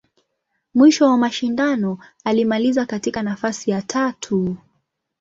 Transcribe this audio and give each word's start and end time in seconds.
Mwisho 0.73 1.05
wa 1.07 1.17
mashindano, 1.17 1.99
alimaliza 2.23 2.85
katika 2.85 3.21
nafasi 3.23 3.71
ya 3.71 3.81
tatu. 3.81 4.57